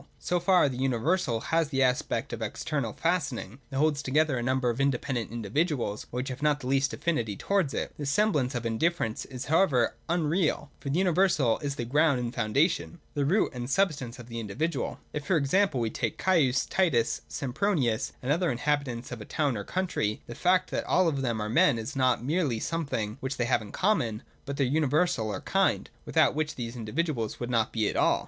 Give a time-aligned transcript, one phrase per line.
[0.17, 4.41] So far the universal has the aspect of an external fastening, that holds together a
[4.41, 7.91] number of independent individuals, which have not the least affinity towards it.
[7.99, 12.33] This semblance of indifference is how ever unreal: for the universal is the ground and
[12.33, 14.99] foundation, the root and substance of the individual.
[15.13, 15.65] If e.g.
[15.75, 20.33] we take Caius, Titus, Sempronius, and the other inhabitants of a town or country, the
[20.33, 23.71] fact that all of them are men is not merely something which they have in
[23.71, 28.19] common, but their universal or kind, without which these individuals would not be at all.